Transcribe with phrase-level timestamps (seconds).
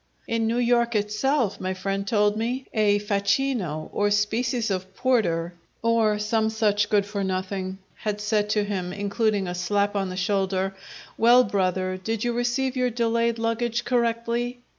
[0.27, 6.17] In New York itself, my friend told me, a facchino, or species of porter, or
[6.17, 10.73] some such good for nothing, had said to him, including a slap on the shoulder,
[11.19, 14.61] "Well, brother, did you receive your delayed luggage correctly?"